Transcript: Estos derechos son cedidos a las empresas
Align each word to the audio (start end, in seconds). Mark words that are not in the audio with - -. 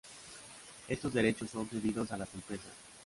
Estos 0.87 1.13
derechos 1.13 1.51
son 1.51 1.67
cedidos 1.69 2.11
a 2.11 2.17
las 2.17 2.33
empresas 2.33 2.73